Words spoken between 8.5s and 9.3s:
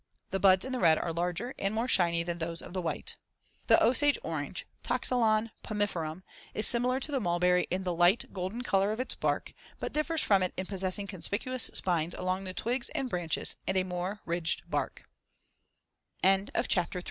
color of its